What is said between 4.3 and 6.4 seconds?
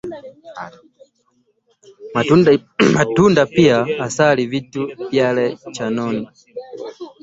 vitu vyae chanoni,